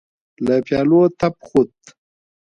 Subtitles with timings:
[0.45, 1.73] له پيالو تپ خوت.